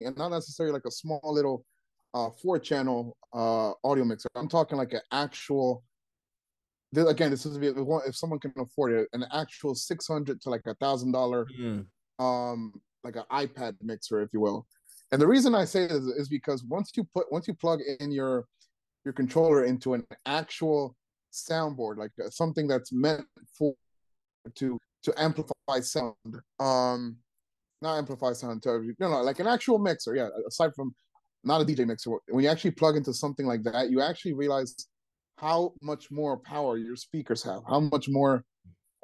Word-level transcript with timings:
And 0.00 0.16
not 0.16 0.30
necessarily 0.30 0.72
like 0.72 0.86
a 0.86 0.90
small 0.90 1.20
little 1.24 1.64
uh 2.14 2.30
four 2.42 2.58
channel 2.58 3.16
uh 3.32 3.72
audio 3.84 4.04
mixer. 4.04 4.28
I'm 4.34 4.48
talking 4.48 4.78
like 4.78 4.92
an 4.92 5.02
actual 5.12 5.84
again, 6.96 7.30
this 7.30 7.46
is 7.46 7.56
if 7.56 8.16
someone 8.16 8.40
can 8.40 8.52
afford 8.58 8.92
it, 8.92 9.08
an 9.12 9.24
actual 9.32 9.74
six 9.74 10.06
hundred 10.06 10.40
to 10.42 10.50
like 10.50 10.62
a 10.66 10.74
thousand 10.74 11.12
dollar 11.12 11.46
Mm. 11.58 11.86
um 12.18 12.72
like 13.02 13.16
an 13.16 13.24
iPad 13.32 13.76
mixer, 13.82 14.20
if 14.20 14.30
you 14.32 14.40
will. 14.40 14.66
And 15.12 15.20
the 15.20 15.26
reason 15.26 15.54
I 15.54 15.64
say 15.64 15.86
this 15.86 16.04
is 16.04 16.28
because 16.28 16.62
once 16.64 16.92
you 16.96 17.04
put 17.14 17.30
once 17.32 17.48
you 17.48 17.54
plug 17.54 17.80
in 18.00 18.12
your 18.12 18.46
your 19.04 19.14
controller 19.14 19.64
into 19.64 19.94
an 19.94 20.06
actual 20.26 20.96
soundboard, 21.32 21.96
like 21.96 22.10
uh, 22.24 22.28
something 22.30 22.66
that's 22.68 22.92
meant 22.92 23.24
for 23.56 23.74
to 24.56 24.78
to 25.04 25.14
amplify 25.16 25.80
sound, 25.80 26.14
um, 26.58 27.16
not 27.82 27.98
amplify 27.98 28.32
sound, 28.32 28.62
to, 28.62 28.94
no, 28.98 29.08
no, 29.08 29.22
like 29.22 29.40
an 29.40 29.46
actual 29.46 29.78
mixer. 29.78 30.14
Yeah, 30.14 30.28
aside 30.46 30.72
from 30.74 30.94
not 31.44 31.60
a 31.60 31.64
DJ 31.64 31.86
mixer, 31.86 32.10
when 32.28 32.44
you 32.44 32.50
actually 32.50 32.72
plug 32.72 32.96
into 32.96 33.14
something 33.14 33.46
like 33.46 33.62
that, 33.64 33.90
you 33.90 34.00
actually 34.00 34.34
realize 34.34 34.74
how 35.38 35.72
much 35.80 36.10
more 36.10 36.36
power 36.36 36.76
your 36.76 36.96
speakers 36.96 37.42
have, 37.42 37.62
how 37.66 37.80
much 37.80 38.08
more 38.08 38.44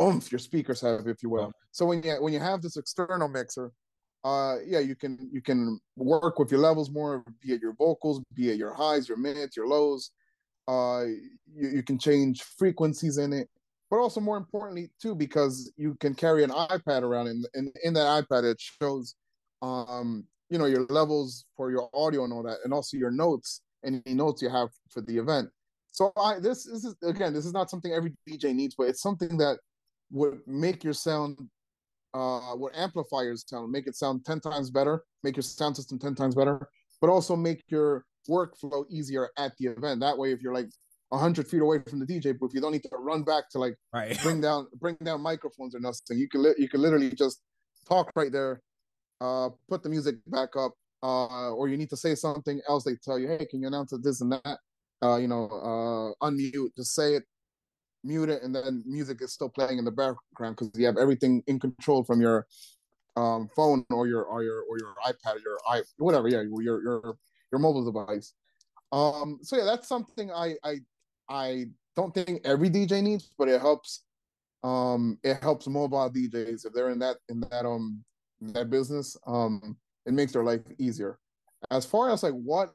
oomph 0.03 0.31
your 0.31 0.39
speakers 0.39 0.81
have, 0.81 1.07
if 1.07 1.23
you 1.23 1.31
will. 1.31 1.53
So 1.71 1.87
when 1.87 2.03
you 2.03 2.17
when 2.21 2.33
you 2.33 2.41
have 2.41 2.63
this 2.63 2.77
external 2.77 3.29
mixer, 3.29 3.73
uh, 4.25 4.57
yeah, 4.67 4.81
you 4.81 4.95
can 4.95 5.29
you 5.33 5.41
can 5.41 5.79
work 5.97 6.39
with 6.39 6.51
your 6.51 6.61
levels 6.61 6.91
more, 6.91 7.25
be 7.43 7.53
it 7.53 7.63
your 7.63 7.75
vocals, 7.75 8.23
be 8.35 8.51
it 8.51 8.57
your 8.57 8.75
highs, 8.75 9.09
your 9.09 9.19
mids, 9.19 9.57
your 9.57 9.67
lows. 9.67 10.11
Uh, 10.69 11.05
you, 11.55 11.69
you 11.69 11.83
can 11.83 11.99
change 11.99 12.43
frequencies 12.43 13.19
in 13.19 13.33
it, 13.33 13.49
but 13.91 13.99
also 13.99 14.21
more 14.21 14.37
importantly 14.37 14.91
too, 15.01 15.15
because 15.15 15.73
you 15.77 15.97
can 16.01 16.15
carry 16.15 16.45
an 16.45 16.51
iPad 16.51 17.03
around, 17.03 17.29
and 17.29 17.47
in, 17.85 17.95
that 17.95 18.25
iPad 18.29 18.45
it 18.45 18.61
shows, 18.61 19.15
um, 19.63 20.25
you 20.51 20.59
know, 20.59 20.67
your 20.67 20.87
levels 20.87 21.45
for 21.57 21.71
your 21.71 21.89
audio 21.95 22.25
and 22.25 22.33
all 22.33 22.43
that, 22.43 22.59
and 22.65 22.73
also 22.73 22.97
your 22.97 23.11
notes, 23.11 23.63
any 23.85 24.03
notes 24.07 24.43
you 24.43 24.49
have 24.49 24.71
for 24.91 25.01
the 25.01 25.17
event. 25.17 25.49
So 25.93 26.13
I 26.17 26.39
this, 26.41 26.65
this 26.65 26.85
is 26.85 26.95
again, 27.03 27.33
this 27.33 27.47
is 27.47 27.53
not 27.53 27.71
something 27.71 27.93
every 27.93 28.13
DJ 28.29 28.55
needs, 28.55 28.75
but 28.77 28.89
it's 28.89 29.01
something 29.01 29.39
that 29.39 29.59
would 30.11 30.41
make 30.47 30.85
your 30.85 30.93
sound 30.93 31.39
uh 32.15 32.55
would 32.55 32.75
amplify 32.75 33.23
your 33.23 33.37
sound, 33.37 33.71
make 33.71 33.87
it 33.87 33.97
sound 33.97 34.25
10 34.25 34.41
times 34.41 34.71
better, 34.71 35.05
make 35.23 35.37
your 35.37 35.43
sound 35.43 35.77
system 35.77 35.99
10 35.99 36.15
times 36.15 36.35
better, 36.35 36.69
but 37.01 37.11
also 37.11 37.37
make 37.37 37.63
your 37.69 38.05
workflow 38.29 38.85
easier 38.91 39.31
at 39.39 39.53
the 39.59 39.67
event. 39.67 40.01
That 40.01 40.17
way, 40.17 40.33
if 40.33 40.43
you're 40.43 40.55
like 40.55 40.69
100 41.11 41.47
feet 41.49 41.61
away 41.61 41.79
from 41.89 42.01
the 42.01 42.07
DJ 42.07 42.39
booth, 42.39 42.53
you 42.55 42.61
don't 42.61 42.73
need 42.73 42.83
to 42.83 42.97
run 42.97 43.23
back 43.23 43.49
to 43.51 43.59
like 43.59 43.77
Right. 43.93 44.17
bring 44.23 44.41
down 44.41 44.67
bring 44.79 44.97
down 45.03 45.21
microphones 45.21 45.75
or 45.75 45.81
nothing. 45.81 46.19
You 46.19 46.29
can 46.29 46.43
li- 46.43 46.55
you 46.59 46.69
can 46.69 46.83
literally 46.83 47.11
just 47.11 47.41
talk 47.89 48.11
right 48.17 48.33
there, 48.33 48.63
uh, 49.21 49.51
put 49.69 49.83
the 49.83 49.89
music 49.89 50.17
back 50.27 50.57
up, 50.57 50.73
uh, 51.03 51.51
or 51.53 51.69
you 51.69 51.77
need 51.77 51.91
to 51.91 51.97
say 51.97 52.15
something 52.15 52.61
else. 52.69 52.85
They 52.85 52.97
tell 52.97 53.19
you, 53.19 53.29
hey, 53.29 53.47
can 53.47 53.61
you 53.61 53.69
announce 53.69 53.93
this 54.03 54.21
and 54.21 54.33
that? 54.33 54.59
Uh, 55.03 55.17
you 55.17 55.29
know, 55.29 55.45
uh, 55.47 56.27
unmute, 56.27 56.75
just 56.77 56.95
say 56.95 57.15
it, 57.17 57.25
mute 58.03 58.31
it, 58.31 58.43
and 58.43 58.55
then 58.55 58.83
music 58.87 59.21
is 59.21 59.33
still 59.33 59.49
playing 59.51 59.79
in 59.79 59.85
the 59.85 59.91
background 59.91 60.57
because 60.57 60.71
you 60.75 60.87
have 60.87 60.97
everything 60.97 61.43
in 61.47 61.61
control 61.61 62.03
from 62.05 62.21
your 62.21 62.47
um 63.17 63.49
phone 63.57 63.85
or 63.91 64.07
your 64.07 64.25
or 64.25 64.43
your 64.43 64.63
or 64.69 64.79
your 64.79 64.95
iPad, 65.07 65.43
your 65.43 65.59
i 65.69 65.83
whatever, 65.99 66.29
yeah, 66.29 66.43
your 66.43 66.83
your 66.83 67.19
your 67.53 67.59
mobile 67.59 67.85
device. 67.85 68.35
Um, 68.93 69.39
so 69.43 69.57
yeah, 69.57 69.65
that's 69.65 69.89
something 69.89 70.31
I 70.31 70.55
I 70.65 70.81
I 71.29 71.67
don't 71.95 72.15
think 72.15 72.43
every 72.45 72.71
DJ 72.71 73.03
needs, 73.03 73.31
but 73.39 73.49
it 73.49 73.61
helps. 73.61 74.03
Um, 74.63 75.19
it 75.23 75.43
helps 75.43 75.67
mobile 75.67 76.11
DJs 76.11 76.67
if 76.67 76.73
they're 76.73 76.91
in 76.91 76.99
that 77.01 77.17
in 77.29 77.41
that 77.51 77.65
um 77.67 78.03
in 78.41 78.53
that 78.53 78.71
business. 78.71 79.17
Um, 79.27 79.77
it 80.07 80.13
makes 80.13 80.33
their 80.33 80.45
life 80.45 80.61
easier. 80.79 81.19
As 81.71 81.85
far 81.85 82.11
as 82.11 82.23
like 82.23 82.33
what, 82.33 82.71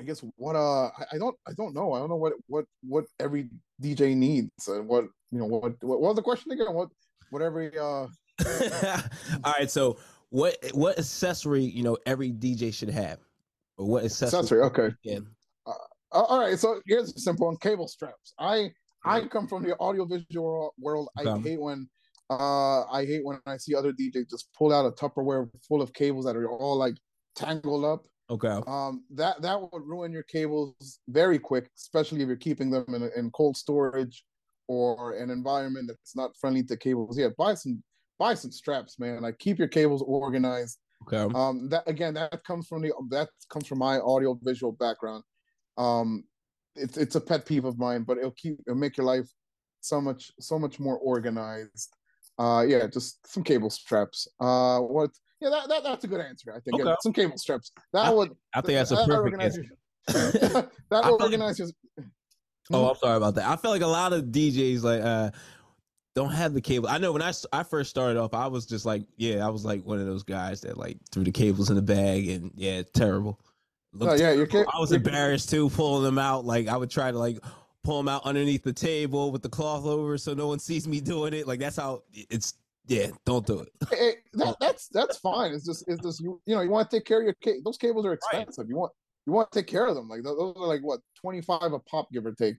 I 0.00 0.04
guess 0.04 0.22
what 0.36 0.56
uh 0.56 0.86
I, 1.12 1.18
don't 1.18 1.36
I 1.46 1.52
don't 1.56 1.74
know 1.74 1.92
I 1.92 1.98
don't 1.98 2.08
know 2.08 2.16
what 2.16 2.34
what 2.46 2.64
what 2.82 3.04
every 3.18 3.48
DJ 3.82 4.16
needs 4.16 4.68
and 4.68 4.86
what 4.88 5.04
you 5.30 5.38
know 5.38 5.46
what 5.46 5.62
what, 5.82 6.00
what 6.00 6.00
was 6.00 6.16
the 6.16 6.22
question 6.22 6.52
again? 6.52 6.72
What 6.72 6.88
what 7.30 7.42
every 7.42 7.76
uh 7.78 8.06
All 9.44 9.52
right. 9.58 9.70
So 9.70 9.98
what 10.30 10.56
what 10.72 10.98
accessory 10.98 11.64
you 11.64 11.82
know 11.82 11.96
every 12.06 12.32
DJ 12.32 12.72
should 12.72 12.90
have, 12.90 13.18
or 13.76 13.86
what 13.86 14.04
accessory? 14.04 14.38
accessory? 14.38 14.60
Okay. 14.62 14.94
Yeah. 15.02 15.18
Uh, 16.12 16.22
all 16.22 16.40
right, 16.40 16.58
so 16.58 16.80
here's 16.86 17.14
a 17.14 17.20
simple 17.20 17.46
one: 17.46 17.56
cable 17.58 17.88
straps. 17.88 18.32
I 18.38 18.72
I 19.04 19.26
come 19.26 19.46
from 19.46 19.62
the 19.62 19.76
audiovisual 19.78 20.74
world. 20.78 21.08
I 21.18 21.22
Okay. 21.24 21.50
hate 21.50 21.60
when 21.60 21.88
uh 22.30 22.84
I 22.90 23.04
hate 23.06 23.24
when 23.24 23.40
I 23.46 23.56
see 23.56 23.74
other 23.74 23.92
DJs 23.92 24.30
just 24.30 24.50
pull 24.56 24.72
out 24.72 24.86
a 24.86 24.90
Tupperware 24.90 25.48
full 25.66 25.80
of 25.82 25.92
cables 25.92 26.24
that 26.26 26.36
are 26.36 26.50
all 26.50 26.76
like 26.76 26.96
tangled 27.34 27.84
up. 27.84 28.06
Okay. 28.30 28.60
Um, 28.66 29.04
that 29.10 29.40
that 29.42 29.60
would 29.60 29.82
ruin 29.86 30.12
your 30.12 30.24
cables 30.24 31.00
very 31.08 31.38
quick, 31.38 31.70
especially 31.76 32.20
if 32.22 32.26
you're 32.26 32.36
keeping 32.36 32.70
them 32.70 32.84
in, 32.94 33.10
in 33.16 33.30
cold 33.30 33.56
storage 33.56 34.24
or 34.66 35.16
an 35.16 35.30
environment 35.30 35.88
that's 35.88 36.14
not 36.14 36.36
friendly 36.40 36.62
to 36.64 36.76
cables. 36.76 37.18
Yeah, 37.18 37.28
buy 37.38 37.54
some 37.54 37.82
buy 38.18 38.34
some 38.34 38.52
straps, 38.52 38.98
man. 38.98 39.22
Like 39.22 39.38
keep 39.38 39.58
your 39.58 39.68
cables 39.68 40.02
organized. 40.02 40.78
Okay. 41.06 41.32
Um, 41.34 41.68
that 41.70 41.84
again, 41.86 42.14
that 42.14 42.44
comes 42.44 42.66
from 42.66 42.82
the 42.82 42.92
that 43.10 43.30
comes 43.50 43.66
from 43.66 43.78
my 43.78 43.98
audio 44.00 44.38
visual 44.42 44.72
background. 44.72 45.22
Um, 45.78 46.24
it's 46.74 46.96
it's 46.96 47.14
a 47.14 47.20
pet 47.20 47.46
peeve 47.46 47.64
of 47.64 47.78
mine, 47.78 48.02
but 48.02 48.18
it'll 48.18 48.32
keep 48.32 48.58
it'll 48.66 48.78
make 48.78 48.96
your 48.96 49.06
life 49.06 49.28
so 49.80 50.00
much 50.00 50.30
so 50.38 50.58
much 50.58 50.78
more 50.78 50.98
organized. 50.98 51.94
Uh, 52.38 52.64
yeah, 52.66 52.86
just 52.86 53.26
some 53.26 53.42
cable 53.42 53.70
straps. 53.70 54.28
Uh, 54.38 54.80
what? 54.80 55.10
Yeah, 55.40 55.50
that, 55.50 55.68
that 55.68 55.82
that's 55.84 56.04
a 56.04 56.08
good 56.08 56.20
answer. 56.20 56.52
I 56.54 56.60
think 56.60 56.84
yeah, 56.84 56.94
some 57.00 57.12
cable 57.12 57.38
straps. 57.38 57.72
That 57.92 58.06
I 58.06 58.10
would 58.10 58.32
I 58.54 58.60
think 58.60 58.78
that's 58.78 58.90
a 58.90 58.96
that 58.96 59.06
perfect 59.06 59.34
organize 59.34 59.58
answer. 59.58 60.70
that 60.90 61.04
will 61.04 61.22
organize 61.22 61.58
your 61.58 61.68
Oh, 62.70 62.90
I'm 62.90 62.96
sorry 62.96 63.16
about 63.16 63.34
that. 63.36 63.48
I 63.48 63.56
feel 63.56 63.70
like 63.70 63.82
a 63.82 63.86
lot 63.86 64.12
of 64.12 64.24
DJs 64.24 64.82
like 64.82 65.00
uh 65.00 65.30
don't 66.14 66.32
have 66.32 66.52
the 66.52 66.60
cable. 66.60 66.88
I 66.88 66.98
know 66.98 67.12
when 67.12 67.22
I, 67.22 67.32
I 67.52 67.62
first 67.62 67.90
started 67.90 68.18
off, 68.18 68.34
I 68.34 68.48
was 68.48 68.66
just 68.66 68.84
like, 68.84 69.04
yeah, 69.16 69.46
I 69.46 69.50
was 69.50 69.64
like 69.64 69.84
one 69.84 70.00
of 70.00 70.06
those 70.06 70.24
guys 70.24 70.60
that 70.62 70.76
like 70.76 70.98
threw 71.12 71.22
the 71.22 71.30
cables 71.30 71.70
in 71.70 71.76
the 71.76 71.82
bag 71.82 72.28
and 72.28 72.50
yeah, 72.56 72.82
terrible. 72.92 73.40
No, 73.98 74.14
yeah, 74.14 74.32
your 74.32 74.46
ca- 74.46 74.64
I 74.72 74.78
was 74.78 74.92
embarrassed 74.92 75.50
too, 75.50 75.70
pulling 75.70 76.04
them 76.04 76.18
out. 76.18 76.44
Like 76.44 76.68
I 76.68 76.76
would 76.76 76.90
try 76.90 77.10
to 77.10 77.18
like 77.18 77.38
pull 77.84 77.96
them 77.98 78.08
out 78.08 78.24
underneath 78.24 78.62
the 78.62 78.72
table 78.72 79.32
with 79.32 79.42
the 79.42 79.48
cloth 79.48 79.84
over, 79.84 80.18
so 80.18 80.34
no 80.34 80.48
one 80.48 80.58
sees 80.58 80.86
me 80.86 81.00
doing 81.00 81.34
it. 81.34 81.46
Like 81.46 81.60
that's 81.60 81.76
how 81.76 82.02
it's. 82.12 82.54
Yeah, 82.86 83.08
don't 83.26 83.46
do 83.46 83.60
it. 83.60 83.68
Hey, 83.90 84.14
that, 84.32 84.56
that's 84.60 84.88
that's 84.88 85.18
fine. 85.18 85.52
It's 85.52 85.66
just 85.66 85.86
it's 85.88 86.02
just 86.02 86.20
you 86.20 86.40
you 86.46 86.54
know 86.54 86.62
you 86.62 86.70
want 86.70 86.88
to 86.90 86.96
take 86.96 87.04
care 87.04 87.18
of 87.18 87.24
your 87.24 87.36
ca- 87.44 87.60
those 87.62 87.76
cables 87.76 88.06
are 88.06 88.14
expensive. 88.14 88.66
You 88.68 88.76
want 88.76 88.92
you 89.26 89.32
want 89.32 89.52
to 89.52 89.58
take 89.58 89.66
care 89.66 89.86
of 89.86 89.94
them. 89.94 90.08
Like 90.08 90.22
those 90.22 90.54
are 90.56 90.66
like 90.66 90.80
what 90.80 91.00
twenty 91.20 91.42
five 91.42 91.72
a 91.74 91.78
pop, 91.80 92.10
give 92.12 92.24
or 92.24 92.32
take. 92.32 92.56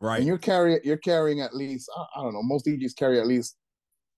Right. 0.00 0.18
And 0.18 0.26
you're 0.26 0.38
carrying 0.38 0.78
you're 0.84 0.96
carrying 0.96 1.40
at 1.40 1.54
least 1.54 1.90
I, 1.96 2.20
I 2.20 2.22
don't 2.22 2.32
know 2.32 2.42
most 2.44 2.64
DJs 2.66 2.96
carry 2.96 3.18
at 3.18 3.26
least 3.26 3.56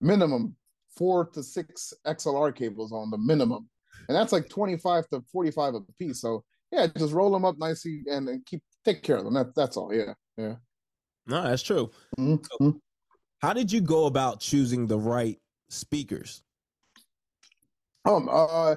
minimum 0.03 0.55
four 0.97 1.27
to 1.27 1.43
six 1.43 1.93
XLR 2.07 2.55
cables 2.55 2.93
on 2.93 3.11
the 3.11 3.19
minimum, 3.19 3.69
and 4.09 4.17
that's 4.17 4.33
like 4.33 4.49
twenty 4.51 4.77
five 4.77 5.09
to 5.09 5.23
forty 5.33 5.51
five 5.51 5.75
a 5.75 5.81
piece. 5.99 6.21
So 6.21 6.45
yeah, 6.75 6.87
just 6.97 7.13
roll 7.13 7.31
them 7.31 7.45
up 7.45 7.57
nicely 7.59 8.03
and, 8.07 8.29
and 8.29 8.45
keep 8.45 8.63
take 8.85 9.03
care 9.03 9.17
of 9.17 9.25
them. 9.25 9.35
That, 9.35 9.55
that's 9.55 9.77
all. 9.77 9.95
Yeah, 9.95 10.15
yeah. 10.37 10.57
no, 11.27 11.43
that's 11.43 11.63
true. 11.63 11.91
Mhm. 12.19 12.81
How 13.41 13.53
did 13.53 13.71
you 13.71 13.81
go 13.81 14.07
about 14.07 14.41
choosing 14.41 14.87
the 14.87 14.99
right 14.99 15.39
speakers? 15.69 16.43
Um, 18.07 18.29
uh, 18.31 18.77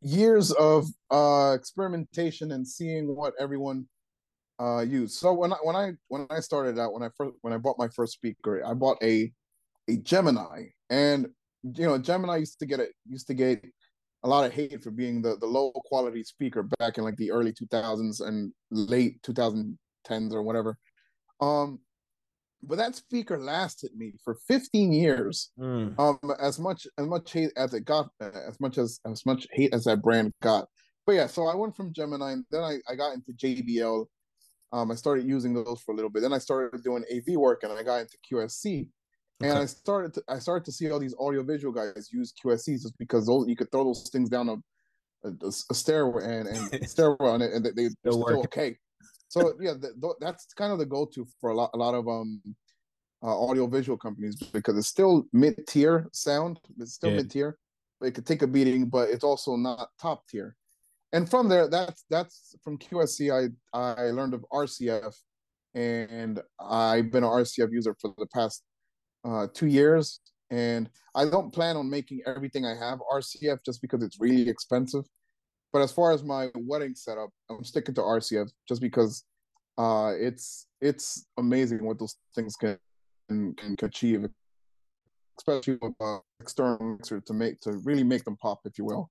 years 0.00 0.52
of 0.52 0.86
uh 1.10 1.52
experimentation 1.54 2.52
and 2.52 2.66
seeing 2.66 3.14
what 3.14 3.34
everyone 3.38 3.86
uh 4.60 4.80
used. 4.80 5.14
So 5.14 5.32
when 5.32 5.52
I 5.52 5.56
when 5.62 5.76
I 5.76 5.92
when 6.08 6.26
I 6.30 6.40
started 6.40 6.78
out, 6.78 6.92
when 6.92 7.02
I 7.02 7.08
first 7.16 7.34
when 7.42 7.52
I 7.52 7.58
bought 7.58 7.78
my 7.78 7.88
first 7.88 8.12
speaker, 8.14 8.62
I 8.64 8.74
bought 8.74 8.98
a 9.02 9.32
a 9.88 9.96
Gemini, 9.98 10.66
and 10.90 11.28
you 11.62 11.86
know 11.86 11.98
Gemini 11.98 12.38
used 12.38 12.58
to 12.58 12.66
get 12.66 12.80
it 12.80 12.92
used 13.08 13.26
to 13.28 13.34
get 13.34 13.64
a 14.24 14.28
lot 14.28 14.44
of 14.44 14.52
hate 14.52 14.82
for 14.82 14.90
being 14.90 15.22
the 15.22 15.36
the 15.36 15.46
low 15.46 15.70
quality 15.84 16.22
speaker 16.24 16.68
back 16.78 16.98
in 16.98 17.04
like 17.04 17.16
the 17.16 17.30
early 17.30 17.52
2000s 17.52 18.20
and 18.26 18.52
late 18.70 19.22
2010s 19.22 20.32
or 20.32 20.42
whatever. 20.42 20.76
Um, 21.40 21.80
but 22.62 22.78
that 22.78 22.96
speaker 22.96 23.38
lasted 23.38 23.92
me 23.96 24.14
for 24.24 24.36
15 24.48 24.92
years. 24.92 25.50
Mm. 25.58 25.98
Um, 25.98 26.18
as 26.40 26.58
much 26.58 26.86
as 26.98 27.06
much 27.06 27.32
hate 27.32 27.52
as 27.56 27.74
it 27.74 27.84
got, 27.84 28.08
as 28.20 28.58
much 28.60 28.78
as 28.78 29.00
as 29.06 29.24
much 29.24 29.46
hate 29.52 29.72
as 29.72 29.84
that 29.84 30.02
brand 30.02 30.32
got. 30.42 30.66
But 31.06 31.12
yeah, 31.12 31.26
so 31.26 31.46
I 31.46 31.54
went 31.54 31.76
from 31.76 31.92
Gemini, 31.92 32.32
and 32.32 32.44
then 32.50 32.62
I, 32.62 32.78
I 32.88 32.94
got 32.94 33.14
into 33.14 33.32
JBL. 33.32 34.06
Um, 34.72 34.90
I 34.90 34.94
started 34.94 35.26
using 35.26 35.54
those 35.54 35.80
for 35.80 35.92
a 35.92 35.94
little 35.94 36.10
bit. 36.10 36.20
Then 36.20 36.34
I 36.34 36.38
started 36.38 36.82
doing 36.82 37.04
AV 37.10 37.36
work, 37.36 37.62
and 37.62 37.72
I 37.72 37.82
got 37.82 38.00
into 38.00 38.18
QSC. 38.30 38.88
Okay. 39.40 39.50
And 39.50 39.58
I 39.58 39.66
started 39.66 40.14
to 40.14 40.22
I 40.28 40.38
started 40.38 40.64
to 40.64 40.72
see 40.72 40.90
all 40.90 40.98
these 40.98 41.14
audiovisual 41.14 41.72
guys 41.72 42.08
use 42.12 42.32
QSCs 42.44 42.82
just 42.82 42.98
because 42.98 43.26
those 43.26 43.46
you 43.48 43.56
could 43.56 43.70
throw 43.70 43.84
those 43.84 44.08
things 44.10 44.28
down 44.28 44.48
a 44.48 44.56
a, 45.24 45.32
a 45.70 45.74
stairway 45.74 46.24
and, 46.24 46.48
and 46.48 46.88
stairwell 46.94 47.34
on 47.34 47.42
it, 47.42 47.52
and 47.52 47.64
they, 47.64 47.70
they 47.70 47.88
still, 47.88 48.22
still 48.24 48.40
okay 48.40 48.76
so 49.28 49.54
yeah, 49.60 49.74
the, 49.74 50.14
that's 50.20 50.46
kind 50.54 50.72
of 50.72 50.78
the 50.78 50.86
go-to 50.86 51.26
for 51.40 51.50
a 51.50 51.54
lot, 51.54 51.70
a 51.74 51.76
lot 51.76 51.94
of 51.94 52.08
um, 52.08 52.40
uh, 53.22 53.46
audio-visual 53.46 53.98
companies 53.98 54.36
because 54.36 54.76
it's 54.76 54.88
still 54.88 55.24
mid-tier 55.32 56.08
sound. 56.12 56.58
It's 56.78 56.94
still 56.94 57.10
yeah. 57.10 57.16
mid-tier. 57.16 57.58
It 58.00 58.12
could 58.12 58.26
take 58.26 58.42
a 58.42 58.46
beating, 58.46 58.86
but 58.86 59.10
it's 59.10 59.24
also 59.24 59.56
not 59.56 59.90
top 60.00 60.26
tier. 60.28 60.56
And 61.12 61.28
from 61.28 61.48
there, 61.48 61.68
that's 61.68 62.04
that's 62.10 62.54
from 62.62 62.78
QSC. 62.78 63.32
I 63.32 63.78
I 63.78 64.10
learned 64.10 64.34
of 64.34 64.44
RCF, 64.52 65.14
and 65.74 66.40
I've 66.60 67.10
been 67.10 67.24
an 67.24 67.30
RCF 67.30 67.72
user 67.72 67.96
for 68.00 68.14
the 68.18 68.26
past 68.26 68.62
uh, 69.24 69.46
two 69.52 69.66
years. 69.66 70.20
And 70.50 70.88
I 71.14 71.26
don't 71.26 71.52
plan 71.52 71.76
on 71.76 71.90
making 71.90 72.22
everything 72.26 72.64
I 72.64 72.74
have 72.74 73.00
RCF 73.12 73.58
just 73.64 73.82
because 73.82 74.02
it's 74.02 74.18
really 74.18 74.48
expensive. 74.48 75.04
But 75.72 75.82
as 75.82 75.92
far 75.92 76.12
as 76.12 76.24
my 76.24 76.48
wedding 76.54 76.94
setup, 76.94 77.30
I'm 77.50 77.64
sticking 77.64 77.94
to 77.96 78.00
RCF 78.00 78.48
just 78.66 78.80
because 78.80 79.24
uh, 79.76 80.12
it's 80.18 80.66
it's 80.80 81.26
amazing 81.36 81.84
what 81.84 81.98
those 81.98 82.16
things 82.34 82.56
can 82.56 82.78
can, 83.28 83.54
can 83.54 83.76
achieve, 83.82 84.26
especially 85.38 85.78
with 85.82 85.92
uh, 86.00 86.18
external 86.40 86.96
mixer 86.96 87.20
to 87.20 87.34
make 87.34 87.60
to 87.60 87.72
really 87.84 88.04
make 88.04 88.24
them 88.24 88.36
pop, 88.36 88.60
if 88.64 88.78
you 88.78 88.86
will. 88.86 89.10